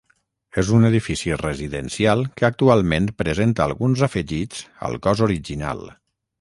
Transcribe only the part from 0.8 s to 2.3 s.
edifici residencial